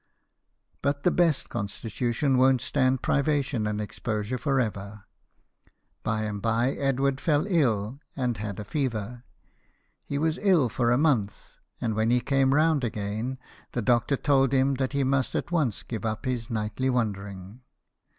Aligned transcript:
But 0.81 1.03
the 1.03 1.11
best 1.11 1.49
constitution 1.49 2.39
won't 2.39 2.59
stand 2.61 3.03
priva 3.03 3.43
tion 3.43 3.67
and 3.67 3.79
exposure 3.79 4.39
for 4.39 4.59
ever. 4.59 5.03
By 6.01 6.23
and 6.23 6.41
by 6.41 6.71
Edward 6.71 7.21
fell 7.21 7.45
ill, 7.45 7.99
and 8.15 8.37
had 8.37 8.59
a 8.59 8.65
fever. 8.65 9.25
He 10.03 10.17
was 10.17 10.39
ill 10.39 10.69
for 10.69 10.89
a 10.91 10.97
month, 10.97 11.57
and 11.79 11.93
when 11.93 12.09
he 12.09 12.19
came 12.19 12.55
round 12.55 12.83
again 12.83 13.37
the 13.73 13.83
doctor 13.83 14.17
told 14.17 14.53
him 14.53 14.73
that 14.81 14.93
he 14.93 15.03
must 15.03 15.35
at 15.35 15.51
once 15.51 15.83
give 15.83 16.03
up 16.03 16.25
his 16.25 16.49
nightly 16.49 16.89
wandering. 16.89 17.61